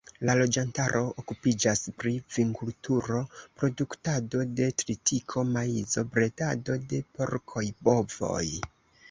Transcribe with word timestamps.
La 0.27 0.33
loĝantaro 0.37 1.01
okupiĝas 1.23 1.83
pri 2.03 2.13
vinkulturo, 2.37 3.19
produktado 3.59 4.41
de 4.61 4.71
tritiko, 4.83 5.45
maizo, 5.59 6.07
bredado 6.17 6.81
de 6.95 7.05
porkoj, 7.21 7.67
bovoj. 7.91 8.45